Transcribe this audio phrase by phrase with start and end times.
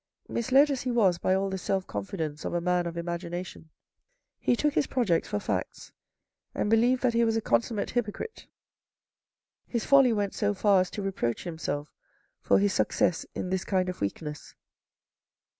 [0.27, 3.69] Misled as he was by all the self confidence of a man of imagination,
[4.39, 5.91] he took his projects for facts,
[6.55, 8.47] and believed that he was a consummate hypocrite.
[9.67, 11.93] His folly went so far as to reproach himself
[12.41, 14.55] for his success in this kind of weakness.